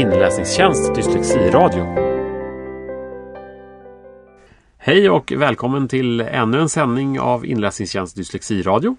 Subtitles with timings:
[0.00, 1.86] inläsningstjänst Dyslexiradio.
[4.78, 8.96] Hej och välkommen till ännu en sändning av inläsningstjänst Dyslexiradio.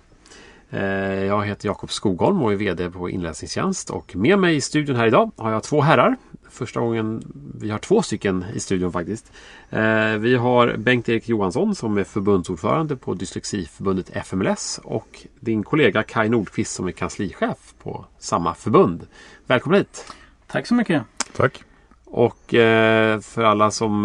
[0.69, 0.83] Eh,
[1.23, 5.07] jag heter Jakob Skogholm och är VD på Inläsningstjänst och med mig i studion här
[5.07, 6.15] idag har jag två herrar.
[6.49, 7.23] Första gången
[7.61, 9.31] vi har två stycken i studion faktiskt.
[9.69, 16.29] Eh, vi har Bengt-Erik Johansson som är förbundsordförande på Dyslexiförbundet FMLS och din kollega Kai
[16.29, 19.07] Nordqvist som är kanslichef på samma förbund.
[19.47, 20.05] Välkommen hit!
[20.51, 21.03] Tack så mycket!
[21.35, 21.63] Tack!
[22.05, 24.03] Och eh, för alla som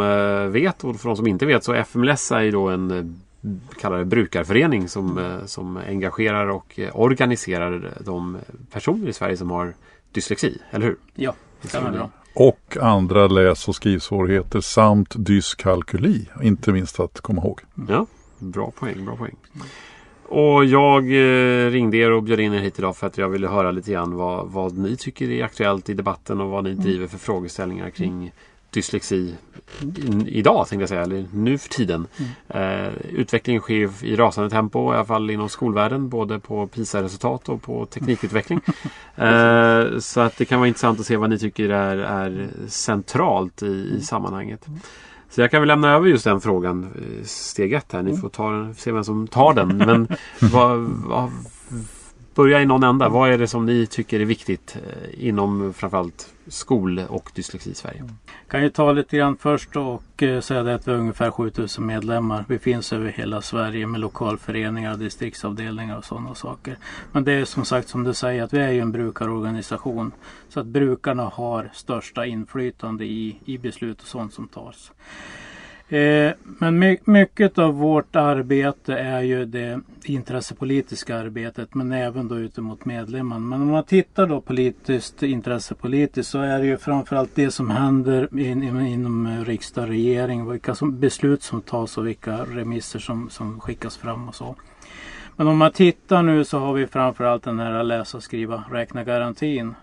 [0.52, 3.16] vet och för de som inte vet så FMLS är ju då en
[3.80, 8.38] kallar det brukarförening som, eh, som engagerar och eh, organiserar de
[8.72, 9.74] personer i Sverige som har
[10.12, 10.96] dyslexi, eller hur?
[11.14, 12.10] Ja, det stämmer bra.
[12.34, 17.60] Och andra läs och skrivsvårigheter samt dyskalkyli, inte minst att komma ihåg.
[17.88, 18.06] Ja,
[18.38, 19.36] bra poäng, bra poäng.
[20.28, 23.48] Och jag eh, ringde er och bjöd in er hit idag för att jag ville
[23.48, 27.06] höra lite grann vad, vad ni tycker är aktuellt i debatten och vad ni driver
[27.06, 28.32] för frågeställningar kring
[28.70, 29.34] dyslexi
[30.26, 32.06] idag tänkte jag säga, eller nu för tiden.
[32.48, 32.86] Mm.
[32.86, 37.62] Eh, utvecklingen sker i rasande tempo, i alla fall inom skolvärlden, både på PISA-resultat och
[37.62, 38.60] på teknikutveckling.
[39.16, 43.62] eh, så att det kan vara intressant att se vad ni tycker är, är centralt
[43.62, 44.66] i, i sammanhanget.
[45.30, 48.02] Så jag kan väl lämna över just den frågan eh, steg ett här.
[48.02, 48.20] Ni mm.
[48.20, 49.76] får ta, se vem som tar den.
[49.76, 50.08] Men
[50.52, 51.30] vad, vad,
[52.36, 53.08] börja i någon ända.
[53.08, 57.74] Vad är det som ni tycker är viktigt eh, inom framförallt skol och dyslexi i
[57.74, 57.98] Sverige?
[57.98, 58.12] Mm.
[58.48, 61.86] Kan ju ta lite grann först och eh, säga det att vi har ungefär 7000
[61.86, 62.44] medlemmar.
[62.48, 66.76] Vi finns över hela Sverige med lokalföreningar, distriktsavdelningar och sådana saker.
[67.12, 70.12] Men det är som sagt som du säger att vi är ju en brukarorganisation.
[70.48, 74.92] Så att brukarna har största inflytande i, i beslut och sånt som tas.
[75.88, 82.38] Eh, men my mycket av vårt arbete är ju det intressepolitiska arbetet men även då
[82.38, 83.46] ute mot medlemmarna.
[83.46, 88.38] Men om man tittar då politiskt, intressepolitiskt så är det ju framförallt det som händer
[88.38, 90.50] in, inom riksdag och regering.
[90.50, 94.56] Vilka som, beslut som tas och vilka remisser som, som skickas fram och så.
[95.36, 99.74] Men om man tittar nu så har vi framförallt den här läsa, skriva, räkna garantin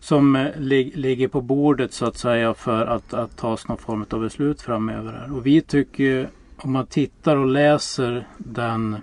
[0.00, 4.06] som eh, lig, ligger på bordet så att säga för att, att tas någon form
[4.10, 5.12] av beslut framöver.
[5.12, 5.36] Här.
[5.36, 8.96] Och vi tycker om man tittar och läser den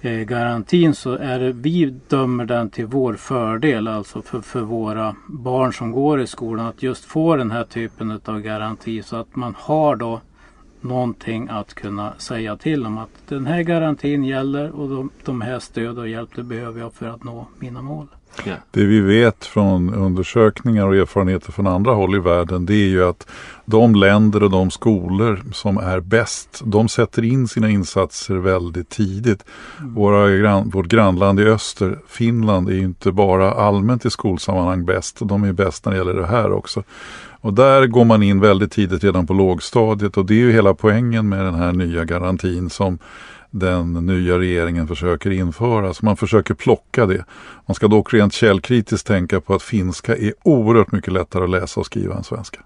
[0.00, 5.16] eh, garantin så är det, vi dömer den till vår fördel, alltså för, för våra
[5.26, 9.36] barn som går i skolan, att just få den här typen av garanti så att
[9.36, 10.20] man har då
[10.80, 15.58] någonting att kunna säga till om att den här garantin gäller och de, de här
[15.58, 18.06] stöd och hjälp det behöver jag för att nå mina mål.
[18.70, 23.04] Det vi vet från undersökningar och erfarenheter från andra håll i världen det är ju
[23.04, 23.26] att
[23.64, 29.44] de länder och de skolor som är bäst de sätter in sina insatser väldigt tidigt.
[29.78, 29.94] Mm.
[29.94, 35.18] Våra vårt grannland i öster, Finland, är ju inte bara allmänt i skolsammanhang bäst.
[35.20, 36.82] De är bäst när det gäller det här också.
[37.48, 40.74] Och där går man in väldigt tidigt redan på lågstadiet och det är ju hela
[40.74, 42.98] poängen med den här nya garantin som
[43.50, 45.94] den nya regeringen försöker införa.
[45.94, 47.24] Så man försöker plocka det.
[47.66, 51.80] Man ska dock rent källkritiskt tänka på att finska är oerhört mycket lättare att läsa
[51.80, 52.60] och skriva än svenska.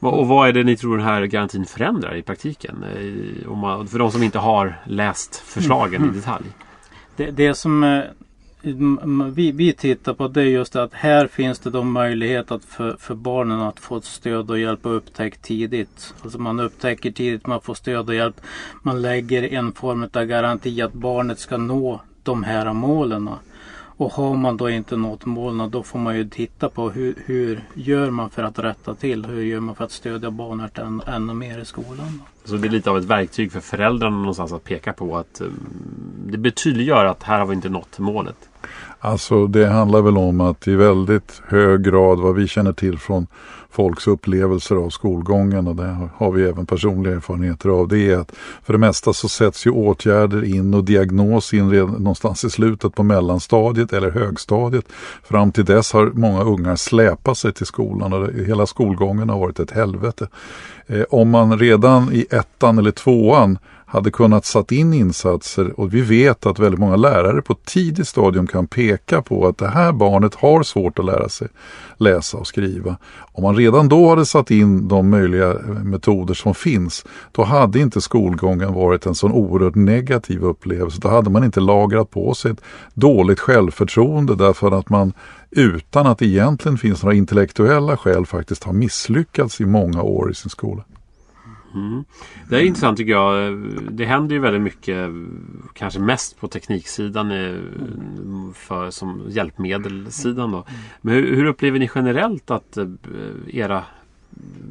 [0.00, 2.84] Och vad är det ni tror den här garantin förändrar i praktiken?
[3.90, 6.14] För de som inte har läst förslagen mm.
[6.14, 6.46] i detalj.
[7.16, 8.00] Det, det som eh,
[9.34, 13.14] vi, vi tittar på det just att här finns det då möjlighet att för, för
[13.14, 16.14] barnen att få stöd och hjälp och upptäck tidigt.
[16.22, 18.40] Alltså man upptäcker tidigt, man får stöd och hjälp.
[18.82, 23.30] Man lägger en form av garanti att barnet ska nå de här målen.
[23.98, 27.64] Och har man då inte nått målen då får man ju titta på hur, hur
[27.74, 29.26] gör man för att rätta till?
[29.26, 32.22] Hur gör man för att stödja barnet än, ännu mer i skolan?
[32.48, 35.46] Så det är lite av ett verktyg för föräldrarna någonstans att peka på att eh,
[36.26, 38.48] det betydliggör att här har vi inte nått målet.
[38.98, 43.26] Alltså det handlar väl om att i väldigt hög grad vad vi känner till från
[43.70, 47.88] folks upplevelser av skolgången och det har vi även personliga erfarenheter av.
[47.88, 48.32] Det är att
[48.62, 52.94] för det mesta så sätts ju åtgärder in och diagnos in redan någonstans i slutet
[52.94, 54.84] på mellanstadiet eller högstadiet.
[55.22, 59.60] Fram till dess har många ungar släpat sig till skolan och hela skolgången har varit
[59.60, 60.28] ett helvete.
[60.86, 63.58] Eh, om man redan i ettan eller tvåan
[63.88, 68.46] hade kunnat satt in insatser och vi vet att väldigt många lärare på tidigt stadium
[68.46, 71.48] kan peka på att det här barnet har svårt att lära sig
[71.96, 72.96] läsa och skriva.
[73.32, 75.54] Om man redan då hade satt in de möjliga
[75.84, 80.98] metoder som finns då hade inte skolgången varit en sån oerhört negativ upplevelse.
[81.00, 82.60] Då hade man inte lagrat på sig ett
[82.94, 85.12] dåligt självförtroende därför att man
[85.50, 90.34] utan att det egentligen finns några intellektuella skäl faktiskt har misslyckats i många år i
[90.34, 90.84] sin skola.
[91.78, 92.04] Mm.
[92.48, 93.58] Det är intressant tycker jag.
[93.90, 95.10] Det händer ju väldigt mycket,
[95.72, 97.30] kanske mest på tekniksidan
[98.54, 100.50] för, som hjälpmedelssidan.
[100.50, 100.64] Då.
[101.00, 102.86] Men hur, hur upplever ni generellt att eh,
[103.48, 103.84] era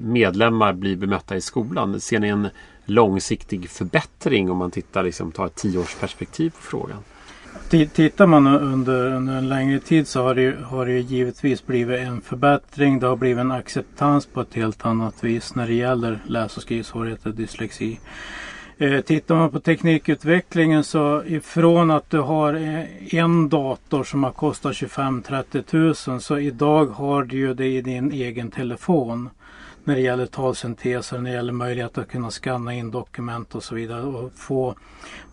[0.01, 1.99] medlemmar blir bemötta i skolan?
[1.99, 2.47] Ser ni en
[2.85, 6.99] långsiktig förbättring om man tittar, liksom, tar ett tioårsperspektiv på frågan?
[7.69, 12.21] Tittar man under, under en längre tid så har det, har det givetvis blivit en
[12.21, 12.99] förbättring.
[12.99, 16.63] Det har blivit en acceptans på ett helt annat vis när det gäller läs och
[16.63, 17.99] skrivsvårigheter, dyslexi.
[18.77, 24.31] Eh, tittar man på teknikutvecklingen så ifrån att du har eh, en dator som har
[24.31, 29.29] kostat 25-30 000 så idag har du ju det i din egen telefon
[29.83, 33.75] när det gäller talsynteser, när det gäller möjlighet att kunna skanna in dokument och så
[33.75, 34.75] vidare och få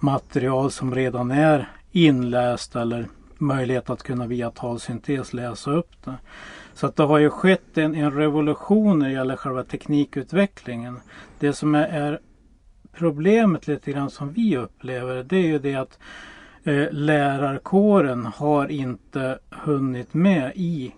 [0.01, 3.09] material som redan är inläst eller
[3.39, 6.15] möjlighet att kunna via talsyntes läsa upp det.
[6.75, 11.01] Så att det har ju skett en, en revolution när det gäller själva teknikutvecklingen.
[11.39, 12.21] Det som är, är
[12.93, 15.99] problemet lite grann som vi upplever det är ju det att
[16.65, 20.95] eh, lärarkåren har inte hunnit med i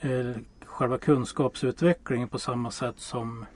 [0.00, 3.46] eh, själva kunskapsutvecklingen på samma sätt som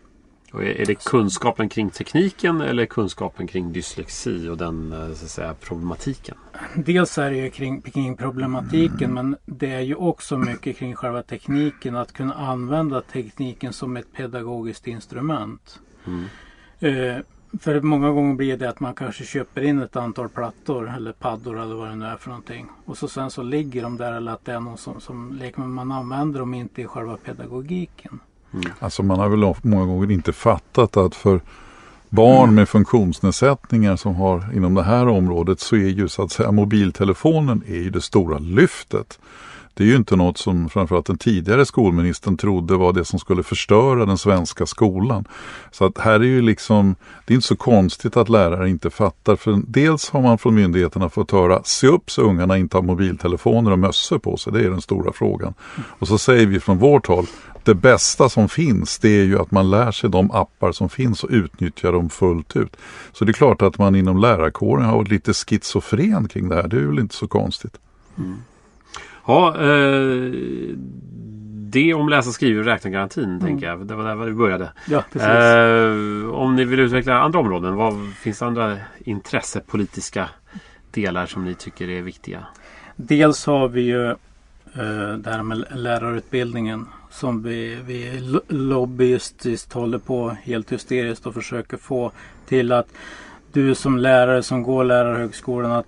[0.55, 5.31] och är det kunskapen kring tekniken eller kunskapen kring dyslexi och den eh, så att
[5.31, 6.37] säga, problematiken?
[6.75, 9.15] Dels är det ju kring, kring problematiken mm.
[9.31, 11.97] men det är ju också mycket kring själva tekniken.
[11.97, 15.81] Att kunna använda tekniken som ett pedagogiskt instrument.
[16.07, 16.25] Mm.
[16.79, 17.23] Eh,
[17.61, 21.61] för många gånger blir det att man kanske köper in ett antal plattor eller paddor
[21.61, 22.67] eller vad det nu är för någonting.
[22.85, 25.61] Och så sen så ligger de där eller att det är någon som, som leker
[25.61, 28.21] men man använder dem inte i själva pedagogiken.
[28.55, 28.73] Mm.
[28.79, 31.41] Alltså man har väl många gånger inte fattat att för
[32.09, 36.53] barn med funktionsnedsättningar som har inom det här området så är ju så att säga
[36.53, 39.19] mobiltelefonen är ju det stora lyftet.
[39.77, 43.43] Det är ju inte något som framförallt den tidigare skolministern trodde var det som skulle
[43.43, 45.25] förstöra den svenska skolan.
[45.71, 49.37] Så att här är ju liksom, det är inte så konstigt att lärare inte fattar.
[49.37, 53.71] För dels har man från myndigheterna fått höra, se upp så ungarna inte har mobiltelefoner
[53.71, 54.53] och mössor på sig.
[54.53, 55.55] Det är den stora frågan.
[55.99, 57.27] Och så säger vi från vårt håll,
[57.65, 61.25] det bästa som finns det är ju att man lär sig de appar som finns
[61.25, 62.77] och utnyttjar dem fullt ut.
[63.13, 66.69] Så det är klart att man inom lärarkåren har varit lite schizofren kring det här.
[66.69, 67.79] Det är väl inte så konstigt.
[68.19, 68.37] Mm.
[69.27, 70.31] Ja, eh,
[71.75, 73.41] det om läsa, skriva och räkna-garantin mm.
[73.41, 73.87] tänker jag.
[73.87, 74.73] Det var där vi började.
[74.87, 80.29] Ja, eh, om ni vill utveckla andra områden, vad finns det andra intressepolitiska
[80.91, 82.47] delar som ni tycker är viktiga?
[82.97, 90.31] Dels har vi ju eh, det här med lärarutbildningen som vi, vi lobbyistiskt håller på
[90.31, 92.13] helt hysteriskt och försöker få
[92.47, 92.89] till att
[93.53, 95.87] du som lärare som går lärarhögskolan att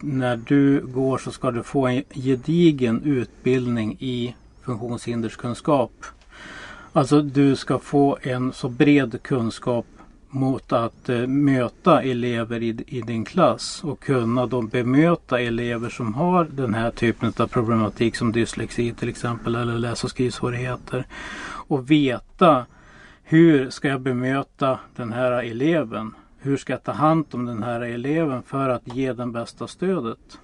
[0.00, 5.92] när du går så ska du få en gedigen utbildning i funktionshinderskunskap.
[6.92, 9.86] Alltså du ska få en så bred kunskap
[10.36, 16.14] mot att eh, möta elever i, i, din klass och kunna då bemöta elever som
[16.14, 21.06] har den här typen av problematik som dyslexi till exempel eller läs och skrivsvårigheter.
[21.68, 22.66] Och veta
[23.24, 26.14] hur ska jag bemöta den här eleven?
[26.38, 30.38] Hur ska jag ta hand om den här eleven för att ge den bästa stödet?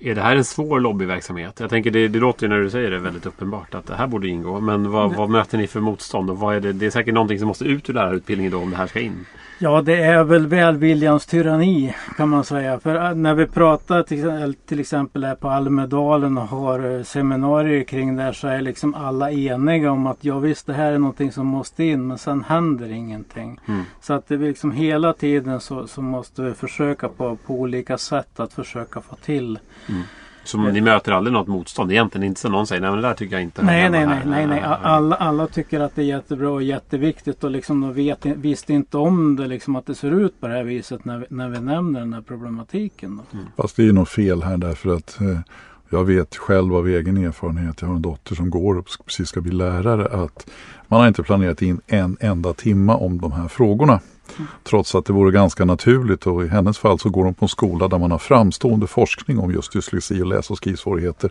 [0.00, 1.60] Är det här en svår lobbyverksamhet?
[1.60, 4.28] Jag tänker det, det låter när du säger det väldigt uppenbart att det här borde
[4.28, 4.60] ingå.
[4.60, 6.30] Men vad, vad möter ni för motstånd?
[6.30, 8.70] Och vad är det, det är säkert någonting som måste ut ur lärarutbildningen då om
[8.70, 9.26] det här ska in.
[9.60, 12.80] Ja, det är väl välviljans tyranni kan man säga.
[12.80, 17.84] För äh, när vi pratar till, till exempel här på Almedalen och har äh, seminarier
[17.84, 20.98] kring det här så är liksom alla eniga om att ja visst det här är
[20.98, 23.60] någonting som måste in men sen händer ingenting.
[23.68, 23.82] Mm.
[24.00, 27.98] Så att det är liksom hela tiden så, så måste vi försöka på, på olika
[27.98, 30.02] sätt att försöka få till mm.
[30.48, 32.26] Så ni möter aldrig något motstånd egentligen?
[32.26, 34.46] Inte så någon säger nej men det där tycker jag inte Nej nej nej, nej,
[34.46, 34.60] nej.
[34.82, 38.96] Alla, alla tycker att det är jättebra och jätteviktigt och liksom de vet, visste inte
[38.96, 41.60] om det liksom att det ser ut på det här viset när vi, när vi
[41.60, 43.16] nämner den här problematiken.
[43.16, 43.38] Då.
[43.38, 43.50] Mm.
[43.56, 45.40] Fast det är nog fel här därför att eh,
[45.88, 49.40] jag vet själv av egen erfarenhet, jag har en dotter som går och precis ska
[49.40, 50.50] bli lärare, att
[50.86, 54.00] man har inte planerat in en enda timma om de här frågorna.
[54.64, 57.48] Trots att det vore ganska naturligt och i hennes fall så går hon på en
[57.48, 61.30] skola där man har framstående forskning om just dyslexi och läs och skrivsvårigheter.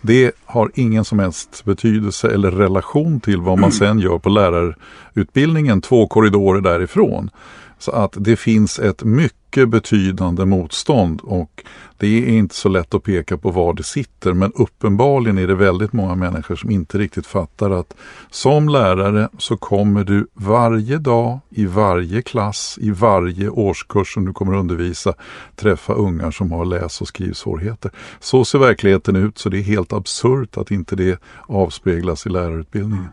[0.00, 5.80] Det har ingen som helst betydelse eller relation till vad man sen gör på lärarutbildningen
[5.80, 7.30] två korridorer därifrån.
[7.78, 11.64] Så att det finns ett mycket betydande motstånd och
[11.96, 15.54] det är inte så lätt att peka på var det sitter men uppenbarligen är det
[15.54, 17.94] väldigt många människor som inte riktigt fattar att
[18.30, 24.32] som lärare så kommer du varje dag i varje klass i varje årskurs som du
[24.32, 25.14] kommer undervisa
[25.56, 27.90] träffa ungar som har läs och skrivsvårigheter.
[28.20, 33.08] Så ser verkligheten ut så det är helt absurt att inte det avspeglas i lärarutbildningen.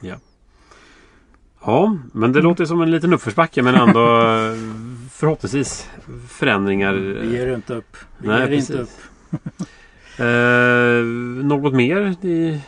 [0.00, 0.14] Ja.
[1.64, 4.02] Ja, men det låter som en liten uppförsbacke men ändå
[5.10, 5.90] förhoppningsvis
[6.28, 6.94] förändringar.
[6.94, 7.96] Vi ger inte upp.
[8.18, 8.70] Vi Nej, ger precis.
[8.70, 8.90] inte upp.
[10.16, 11.04] Eh,
[11.44, 12.60] något mer ni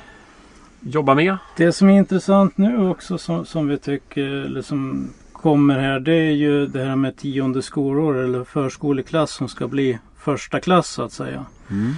[0.81, 1.37] jobbar med?
[1.57, 6.15] Det som är intressant nu också som, som vi tycker, eller som kommer här, det
[6.15, 11.03] är ju det här med tionde skolår eller förskoleklass som ska bli första klass så
[11.03, 11.47] att säga.
[11.71, 11.93] Mm.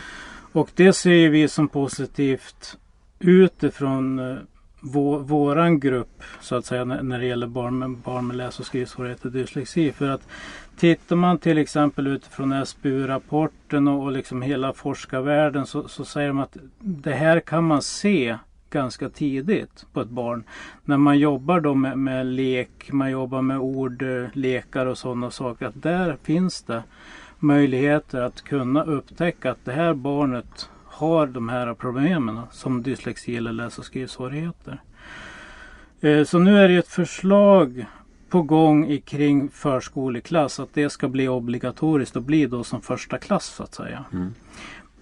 [0.52, 2.76] Och det ser vi som positivt
[3.18, 4.36] utifrån eh,
[4.84, 8.66] vår, våran grupp så att säga när, det gäller barn med, barn med läs och
[8.66, 9.92] skrivsvårigheter och dyslexi.
[9.92, 10.28] För att
[10.76, 16.38] tittar man till exempel utifrån SBU-rapporten och, och liksom hela forskarvärlden så, så säger de
[16.38, 18.36] att det här kan man se
[18.70, 20.44] ganska tidigt på ett barn.
[20.84, 25.30] När man jobbar då med, med lek, man jobbar med ord, eh, lekar och sådana
[25.30, 25.66] saker.
[25.66, 26.82] Att där finns det
[27.38, 33.52] möjligheter att kunna upptäcka att det här barnet har de här problemen som dyslexi eller
[33.52, 34.82] läs och skrivsvårigheter.
[36.00, 37.86] Eh, Så nu är det ett förslag
[38.28, 43.18] på gång i kring förskoleklass att det ska bli obligatoriskt och bli då som första
[43.18, 44.04] klass så att säga.
[44.12, 44.34] Mm.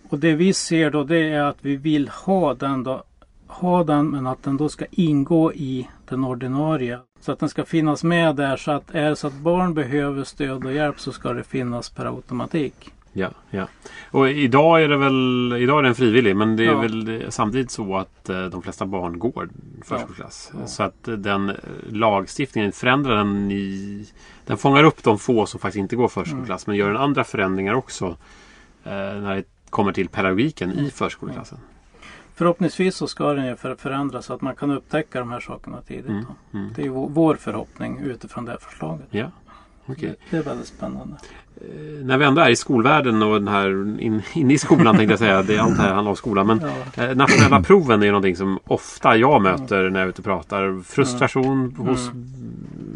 [0.08, 3.04] Och det vi ser då det är att vi vill ha den då
[3.46, 6.99] ha den men att den då ska ingå i den ordinarie.
[7.20, 10.25] Så att den ska finnas med där så att är det så att barn behöver
[10.25, 12.92] stöd och hjälp så ska det finnas per automatik.
[13.12, 13.69] Ja, ja.
[14.11, 16.78] Och idag är det väl idag är den frivillig men det är Ja.
[16.81, 19.49] väl samtidigt så att eh, de flesta barn går
[19.85, 20.52] förskoleklass.
[20.61, 20.66] Ja.
[20.66, 21.57] Så att eh, den eh,
[21.90, 24.07] lagstiftningen förändrar den i
[24.47, 27.75] Den fångar upp de få som faktiskt inte går förskoleklass men gör en andra förändringar
[27.75, 28.07] också
[28.85, 31.59] eh, när det kommer till pedagogiken i förskoleklassen.
[32.35, 35.81] Förhoppningsvis så ska den ju för- förändras så att man kan upptäcka de här sakerna
[35.81, 36.07] tidigt.
[36.09, 36.73] Mm, mm.
[36.76, 39.07] Det är vår- förhoppning utifrån det här förslaget.
[39.11, 39.31] Ja.
[39.87, 41.16] Det, det är väldigt spännande.
[41.61, 45.12] Eh, När vi ändå är i skolvärlden och den här in, inne i skolan tänkte
[45.12, 45.42] jag säga.
[45.42, 46.47] Det är allt här handlar om skolan.
[46.47, 46.61] Men
[46.97, 47.04] Ja.
[47.04, 50.82] eh, nationella proven är någonting som ofta jag möter när jag är ute och pratar.
[50.82, 52.11] Frustration hos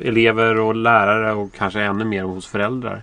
[0.04, 3.02] elever och lärare och kanske ännu mer hos föräldrar.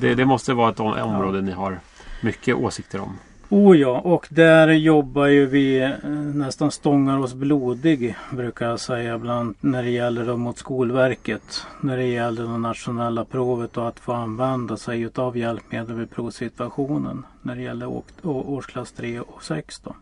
[0.00, 1.78] Det, det måste vara ett om- område ni har
[2.22, 3.12] mycket åsikter om.
[3.48, 9.14] Oh ja, och där jobbar ju vi eh, nästan stångar oss blodig brukar jag säga
[9.14, 11.66] ibland när det gäller då mot Skolverket.
[11.80, 17.26] När det gäller det nationella provet och att få använda sig utav hjälpmedel vid provsituationen.
[17.42, 19.96] När det gäller årsklass 3 och 6 då.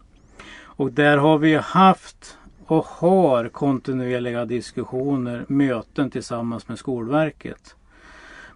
[0.63, 7.75] Och där har vi ju haft och har kontinuerliga diskussioner, möten tillsammans med Skolverket.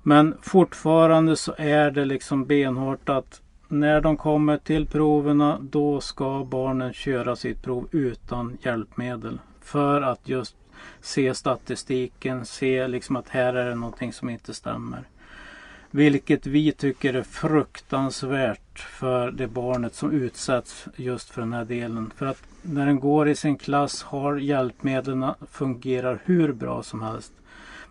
[0.02, 6.44] Men fortfarande så är det liksom benhårt att när de kommer till proverna då ska
[6.44, 9.38] barnen köra sitt prov utan hjälpmedel.
[9.60, 10.56] För att just
[11.00, 15.02] se statistiken, se liksom att här är det någonting som inte stämmer.
[15.90, 22.12] Vilket vi tycker är fruktansvärt för det barnet som utsätts just för den här delen.
[22.16, 27.32] För att när den går i sin klass har hjälpmedlen fungerar hur bra som helst.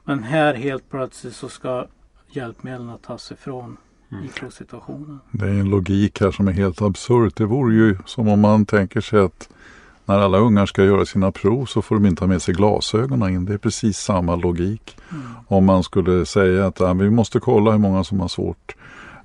[0.04, 1.86] Men här helt plötsligt så ska
[2.30, 3.78] hjälpmedlen tas ifrån
[4.10, 5.20] i provsituationen.
[5.32, 7.34] Det är en logik här som är helt absurd.
[7.36, 9.50] Det vore ju som om man tänker sig att
[10.06, 13.30] när alla ungar ska göra sina prov så får de inte ha med sig glasögonen
[13.30, 13.46] in.
[13.46, 14.98] Det är precis samma logik.
[15.48, 18.76] Om man skulle säga att ja, vi måste kolla hur många som har svårt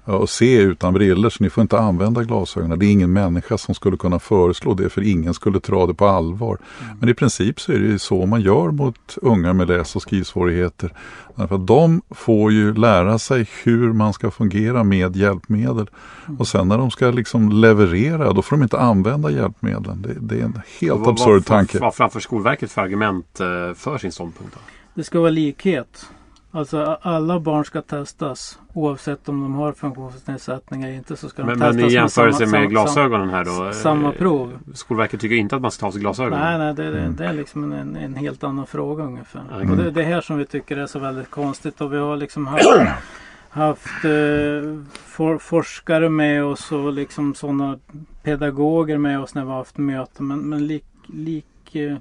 [0.05, 2.79] att se utan briller så ni får inte använda glasögonen.
[2.79, 6.07] Det är ingen människa som skulle kunna föreslå det för ingen skulle ta det på
[6.07, 6.59] allvar.
[7.01, 10.03] Men i princip så är det ju så man gör mot ungar med läs och
[10.03, 10.93] skrivsvårigheter.
[11.35, 15.91] Därför att de får ju lära sig hur man ska fungera med hjälpmedel.
[16.39, 20.03] Och sen när de ska liksom leverera då får de inte använda hjälpmedlen.
[20.03, 21.79] Det, det är en helt Vad- absurd vad- tanke.
[21.79, 24.55] Vad framför Skolverket för argument eh, för sin ståndpunkt?
[24.55, 24.61] Då?
[24.95, 26.07] Det ska vara likhet.
[26.55, 31.47] Alltså alla barn ska testas oavsett om de har funktionsnedsättning eller inte så ska de
[31.47, 33.65] Men, testas men i jämförelse samma- med samma- glasögonen här då?
[33.67, 34.59] eh, Samma prov.
[34.75, 36.41] Skolverket tycker inte att man ska ta av sig glasögonen?
[36.41, 37.17] Nej, nej det, Mm.
[37.17, 39.43] det är liksom en, en helt annan fråga ungefär.
[39.55, 39.71] Okej.
[39.71, 42.17] Och det är det här som vi tycker är så väldigt konstigt och vi har
[42.17, 42.65] liksom haft,
[43.51, 47.79] haft eh, for, forskare med oss och liksom sådana
[48.23, 51.97] pedagoger med oss när vi har haft möten men, men lik, lik eh,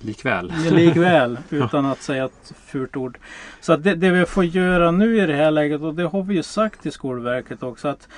[0.00, 0.52] Likväl.
[0.70, 3.18] Likväl utan att säga ett fult ord.
[3.60, 6.22] Så att det, det vi får göra nu i det här läget och det har
[6.22, 8.08] vi ju sagt till Skolverket också att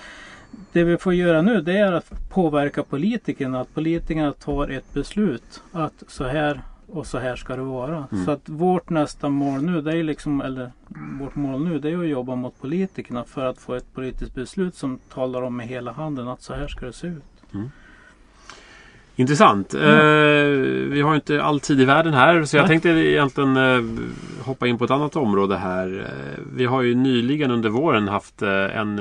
[0.73, 3.61] det vi får göra nu det är att påverka politikerna.
[3.61, 8.07] Att politikerna tar ett beslut att så här och så här ska det vara.
[8.13, 8.25] Mm.
[8.25, 10.73] Så att vårt nästa mål nu det är liksom, eller
[11.21, 14.75] vårt mål nu det är att jobba mot politikerna för att få ett politiskt beslut
[14.75, 17.25] som talar om med hela handen att så här ska det se ut.
[19.17, 19.75] Intressant.
[19.75, 19.81] Eh,
[20.91, 22.69] vi har inte all tid i världen här så jag Nej.
[22.69, 23.83] tänkte egentligen eh,
[24.45, 25.99] hoppa in på ett annat område här.
[26.01, 28.99] Eh, vi har ju nyligen under våren haft eh, en,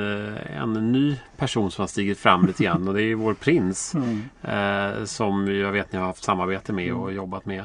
[0.57, 3.95] en ny person som har stigit fram lite grann och det är vår prins.
[4.41, 5.05] Mm.
[5.05, 7.63] Som jag vet ni har haft samarbete med och jobbat med.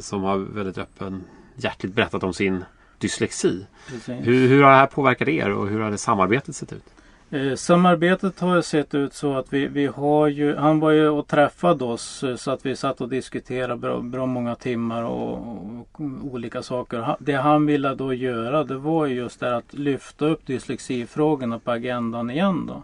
[0.00, 1.24] Som har väldigt öppen
[1.56, 2.64] hjärtligt berättat om sin
[2.98, 3.66] dyslexi.
[4.06, 6.84] Hur, hur har det här påverkat er och hur har det samarbetet sett ut?
[7.32, 11.26] Eh, samarbetet har sett ut så att vi, vi har ju, han var ju och
[11.26, 16.00] träffade oss eh, så att vi satt och diskuterade bra, bra många timmar och, och,
[16.32, 17.16] olika saker.
[17.18, 22.30] Det han ville då göra det var just det att lyfta upp dyslexifrågorna på agendan
[22.30, 22.82] igen då.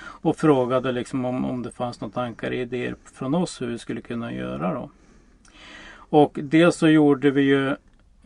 [0.00, 3.78] Och frågade liksom om, om det fanns några tankar och idéer från oss hur vi
[3.78, 4.90] skulle kunna göra då.
[5.94, 7.76] Och dels så gjorde vi ju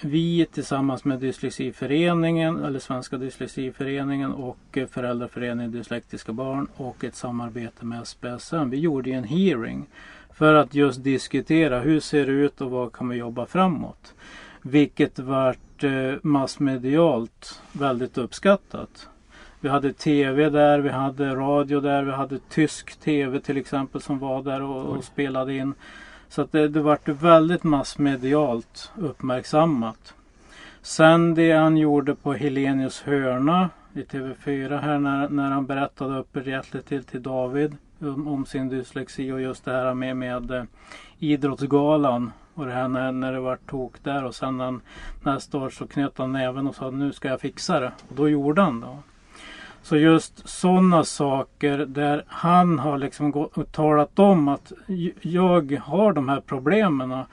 [0.05, 8.07] vi tillsammans med Dyslexiföreningen eller Svenska Dyslexiföreningen och Föräldraföreningen Dyslektiska Barn och ett samarbete med
[8.07, 8.71] SPSM.
[8.71, 9.87] Vi gjorde en hearing
[10.35, 14.15] för att just diskutera hur ser det ut och vad kan vi jobba framåt.
[14.63, 19.09] Vilket vart eh, massmedialt väldigt uppskattat.
[19.61, 24.19] Vi hade tv där, vi hade radio där, vi hade tysk tv till exempel som
[24.19, 25.75] var där och, och spelade in.
[26.33, 30.15] Så att det, det vart väldigt massmedialt uppmärksammat.
[30.83, 36.87] Sen det han gjorde på Helenius hörna i TV4 här när, när han berättade öppenhjärtligt
[36.87, 40.65] till, till David om, om, sin dyslexi och just det här med, med eh,
[41.19, 44.81] Idrottsgalan och det här när, när det var tok där och sen han,
[45.23, 47.93] nästa år så knöt han näven och sa nu ska jag fixa det.
[48.09, 48.99] Och då gjorde han det.
[49.83, 54.73] Så just sådana saker där han har liksom talat om att
[55.21, 57.25] jag har de här problemen.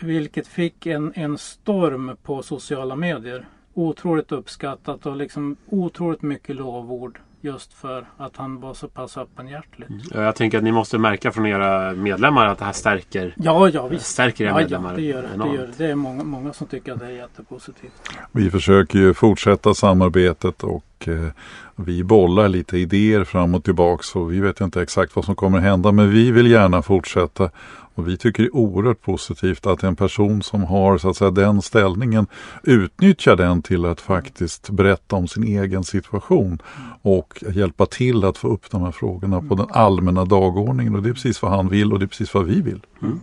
[0.00, 3.46] Vilket fick en, en storm på sociala medier.
[3.74, 9.86] Otroligt uppskattat och liksom otroligt mycket lovord just för att han var så pass öppenhjärtig.
[9.90, 10.24] Mm.
[10.24, 13.86] Jag tänker att ni måste märka från era medlemmar att det här stärker, ja, ja,
[13.86, 14.06] visst.
[14.06, 14.90] stärker era ja, medlemmar.
[14.90, 15.28] Ja, det gör det.
[15.28, 15.72] Det, gör det.
[15.76, 17.92] det är många, många som tycker att det är jättepositivt.
[18.32, 21.28] Vi försöker ju fortsätta samarbetet och eh,
[21.76, 25.58] vi bollar lite idéer fram och tillbaks och vi vet inte exakt vad som kommer
[25.58, 27.50] hända men vi vill gärna fortsätta
[27.94, 31.30] och vi tycker det är oerhört positivt att en person som har så att säga,
[31.30, 32.26] den ställningen
[32.62, 36.58] utnyttjar den till att faktiskt berätta om sin egen situation
[37.02, 40.94] och hjälpa till att få upp de här frågorna på den allmänna dagordningen.
[40.94, 42.86] Och det är precis vad han vill och det är precis vad vi vill.
[43.02, 43.20] Mm.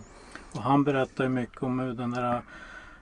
[0.52, 2.42] Och han berättar mycket om hur den där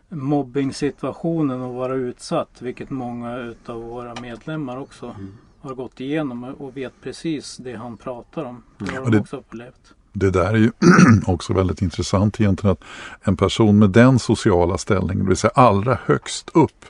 [0.09, 5.33] mobbing-situationen och vara utsatt, vilket många utav våra medlemmar också mm.
[5.61, 8.63] har gått igenom och vet precis det han pratar om.
[8.79, 10.71] Det har de också upplevt det där är ju
[11.27, 12.85] också väldigt intressant egentligen att
[13.23, 16.85] en person med den sociala ställningen, det vill säga allra högst upp,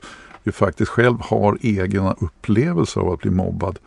[0.45, 3.79] ju faktiskt själv har egna upplevelser av att bli mobbad.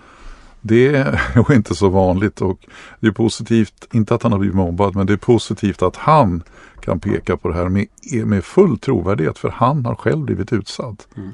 [0.62, 2.60] Det är inte så vanligt och
[3.00, 6.44] det är positivt, inte att han har blivit mobbad, men det är positivt att han
[6.80, 7.88] kan peka på det här med,
[8.26, 11.08] med full trovärdighet för han har själv blivit utsatt.
[11.18, 11.32] Mm.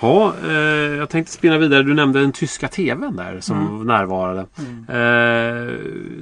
[0.00, 1.82] Ja, eh, jag tänkte spinna vidare.
[1.82, 3.86] Du nämnde den tyska TVn där som mm.
[3.86, 4.46] närvarade.
[4.58, 4.84] Mm.
[4.88, 5.74] Eh,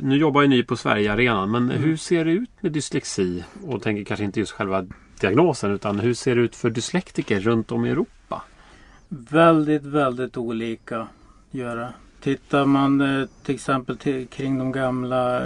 [0.03, 1.83] nu jobbar ju ni på Sverigearenan men mm.
[1.83, 3.45] hur ser det ut med dyslexi?
[3.67, 4.87] Och tänker kanske inte just själva
[5.21, 8.43] diagnosen utan hur ser det ut för dyslektiker runt om i Europa?
[9.09, 11.09] Väldigt, väldigt olika
[11.51, 11.93] gör det.
[12.21, 15.43] Tittar man eh, till exempel till, kring de gamla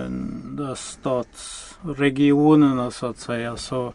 [0.76, 3.92] statsregionerna så att säga så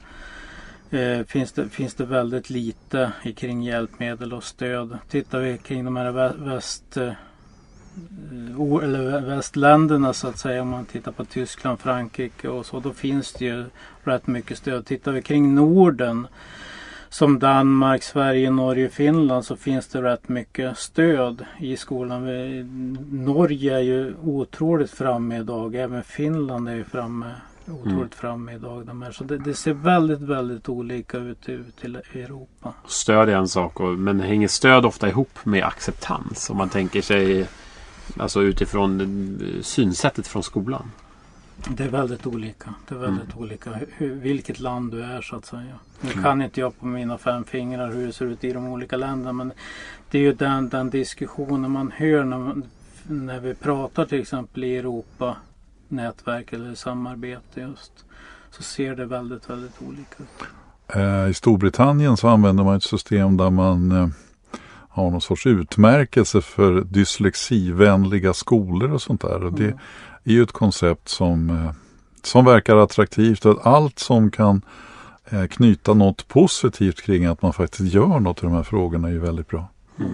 [0.91, 4.97] eh, finns, det, finns det väldigt lite kring hjälpmedel och stöd.
[5.09, 7.13] Tittar vi kring de här väst, eh,
[8.83, 13.33] eller västländerna så att säga om man tittar på Tyskland, Frankrike och så då finns
[13.33, 13.65] det ju
[14.03, 14.85] rätt mycket stöd.
[14.85, 16.27] Tittar vi kring Norden
[17.09, 22.23] som Danmark, Sverige, Norge, Finland så finns det rätt mycket stöd i skolan.
[23.11, 25.75] Norge är ju otroligt framme idag.
[25.75, 27.31] Även Finland är ju framme
[27.67, 28.09] otroligt mm.
[28.09, 28.85] framme idag.
[28.85, 29.11] De här.
[29.11, 32.73] Så det, det, ser väldigt, väldigt olika ut ut i Europa.
[32.87, 36.49] Stöd är en sak, och, men hänger stöd ofta ihop med acceptans?
[36.49, 37.47] Om man tänker sig
[38.17, 40.91] alltså utifrån synsättet från skolan?
[41.69, 42.73] Det är väldigt olika.
[42.87, 43.43] Det är väldigt mm.
[43.43, 45.79] olika hur, vilket land du är så att säga.
[46.01, 46.23] Nu mm.
[46.23, 49.33] kan inte jag på mina fem fingrar hur det ser ut i de olika länderna
[49.33, 49.51] men
[50.11, 52.63] det är ju den, den diskussionen man hör när, man,
[53.03, 55.37] när vi pratar till exempel i Europa
[55.91, 58.05] nätverk eller samarbete just.
[58.51, 60.47] Så ser det väldigt, väldigt olika ut.
[60.95, 64.07] Eh, I Storbritannien så använder man ett system där man eh,
[64.89, 69.43] har någon sorts utmärkelse för dyslexivänliga skolor och sånt där.
[69.43, 69.77] Och det mm.
[70.23, 71.71] är ju ett koncept som, eh,
[72.23, 73.45] som verkar attraktivt.
[73.45, 74.61] Att allt som kan
[75.49, 79.19] knyta något positivt kring att man faktiskt gör något i de här frågorna är ju
[79.19, 79.69] väldigt bra.
[79.99, 80.13] Mm.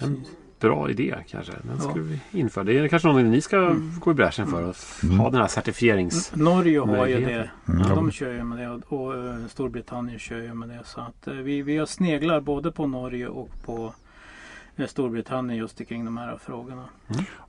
[0.00, 0.24] Mm
[0.62, 1.52] bra idé kanske.
[1.62, 2.02] Den ska ja.
[2.02, 2.64] vi införa.
[2.64, 3.92] Det är kanske något ni ska mm.
[4.00, 4.70] gå i bräschen för.
[4.70, 5.18] Att mm.
[5.18, 6.32] ha den här certifierings...
[6.34, 7.50] Norge har ju det.
[7.68, 7.88] Mm.
[7.88, 10.80] De kör ju med det och uh, Storbritannien kör ju med det.
[10.84, 13.94] Så att uh, vi, vi sneglar både på Norge och på
[14.76, 16.84] eh, Storbritannien just kring de här frågorna.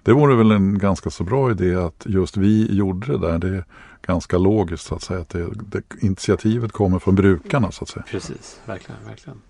[0.03, 3.39] Det vore väl en ganska så bra idé att just vi gjorde det där.
[3.39, 3.65] Det är
[4.01, 5.19] ganska logiskt så att säga.
[5.19, 8.03] Att det, det, initiativet kommer från brukarna så att säga.
[8.11, 9.41] Precis, verkligen, verkligen.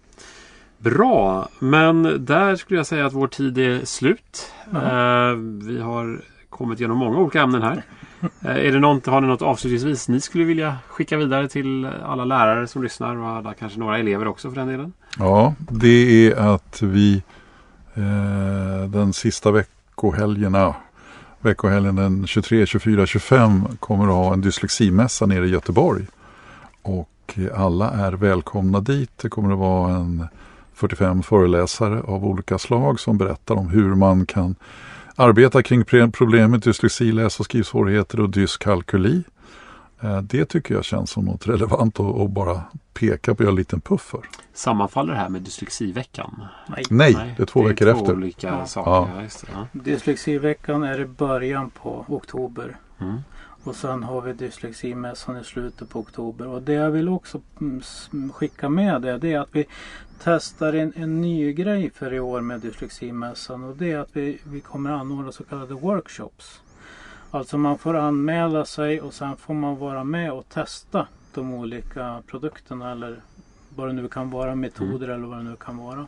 [0.84, 4.52] Bra, men där skulle jag säga att vår tid är slut.
[4.74, 5.36] Eh,
[5.67, 7.84] vi har kommit igenom många olika ämnen här.
[8.41, 12.26] Eh, är det något, har ni något avslutningsvis ni skulle vilja skicka vidare till alla
[12.26, 14.93] lärare som lyssnar och alla, kanske några elever också för den delen?
[15.19, 17.24] Ja, det är att vi
[17.93, 20.76] eh, den sista veckohelgen, ja,
[21.39, 26.06] veckohelgen den 23, 24, 25 kommer att ha en dysleximässa nere i Göteborg.
[26.82, 29.12] Och alla är välkomna dit.
[29.22, 30.28] Det kommer att vara en
[30.74, 34.56] 45 föreläsare av olika slag som berättar om hur man kan
[35.16, 39.24] arbeta kring problemet dyslexi, läs och skrivsvårigheter och dyskalkyli.
[40.02, 42.62] Eh, det tycker jag känns som något relevant att bara
[42.94, 44.22] peka på och göra en liten puff för.
[44.54, 46.46] Sammanfaller det här med dyslexiveckan?
[46.68, 46.84] Nej.
[46.90, 48.14] Nej, det är två det veckor två efter.
[48.14, 48.66] olika Ja.
[48.66, 48.92] saker.
[48.92, 49.10] Ja.
[49.16, 49.22] Ja.
[49.24, 49.68] just det, ja.
[49.72, 52.78] Dyslexiveckan är i början på oktober.
[53.02, 53.18] Mm.
[53.63, 56.47] Och sen har vi dysleximässan i slutet på oktober.
[56.47, 59.65] Och det jag vill också mm, s- skicka med det, det är att vi
[60.23, 63.63] testar en, en ny grej för i år med dysleximässan.
[63.63, 66.62] Och det är att vi, vi kommer anordna så kallade workshops.
[67.32, 72.21] Alltså man får anmäla sig och sen får man vara med och testa de olika
[72.28, 73.21] produkterna eller
[73.76, 76.08] vad det nu kan vara, metoder eller vad det nu kan vara.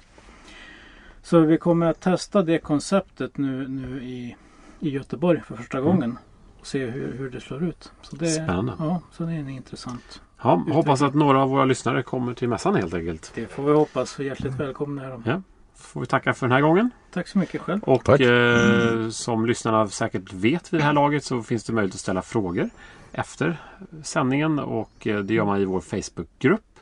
[1.22, 4.36] Så vi kommer att testa det konceptet nu, nu i,
[4.80, 6.18] i Göteborg för första gången
[6.66, 7.92] och se hur, hur det slår ut.
[8.02, 8.74] Så det, Spännande.
[8.80, 10.22] Ja, så det är en intressant.
[10.44, 13.32] Ja, hoppas att några av våra lyssnare kommer till mässan helt enkelt.
[13.36, 14.20] Det får vi hoppas.
[14.20, 15.24] Hjärtligt välkomna är de.
[15.26, 15.42] Ja.
[15.76, 16.90] Får vi tacka för den här gången.
[17.14, 17.84] Tack så mycket själv.
[17.84, 22.02] Och eh, som lyssnarna säkert vet vid det här laget så finns det möjlighet att
[22.02, 22.70] ställa frågor
[23.12, 23.58] efter
[24.04, 26.75] sändningen och eh, det gör man i vår Facebookgrupp.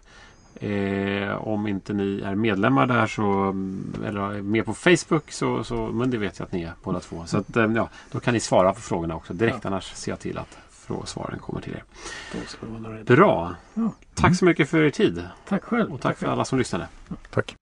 [0.55, 5.63] Eh, om inte ni är medlemmar där så mm, eller är med på Facebook så,
[5.63, 7.23] så men det vet jag att ni är båda två.
[7.25, 10.19] Så att, eh, ja, då kan ni svara på frågorna också direkt annars ser jag
[10.19, 10.57] till att
[11.05, 13.03] svaren kommer till er.
[13.03, 13.55] Bra!
[13.73, 13.91] Ja.
[14.13, 15.93] Tack så mycket för er tid Tack själv.
[15.93, 16.87] och tack för alla som lyssnade.
[17.29, 17.55] Tack.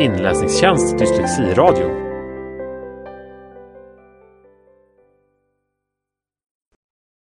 [0.00, 2.11] Inläsningstjänst Dyslexiradio